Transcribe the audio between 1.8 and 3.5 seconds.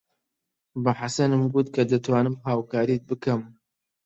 دەتوانم هاوکاریت بکەم.